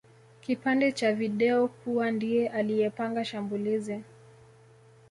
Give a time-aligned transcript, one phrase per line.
[0.41, 4.03] kipande cha video kuwa ndiye aliyepanga shambulizi